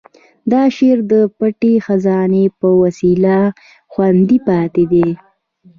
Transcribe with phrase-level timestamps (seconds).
[0.51, 3.37] دا شعر د پټې خزانې په وسیله
[3.91, 5.09] خوندي پاتې دی.